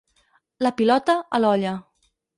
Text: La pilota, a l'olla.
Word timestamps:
La 0.67 0.71
pilota, 0.79 1.17
a 1.39 1.43
l'olla. 1.45 1.75